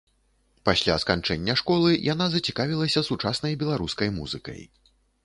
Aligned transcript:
Пасля 0.67 0.93
сканчэння 1.03 1.55
школы 1.61 1.91
яна 2.13 2.25
зацікавілася 2.37 3.05
сучаснай 3.09 3.53
беларускай 3.65 4.13
музыкай. 4.17 4.61